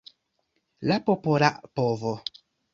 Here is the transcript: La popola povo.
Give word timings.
La 0.93 0.97
popola 1.11 1.53
povo. 1.81 2.19